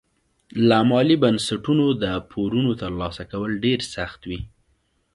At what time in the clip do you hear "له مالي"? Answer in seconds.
0.67-1.15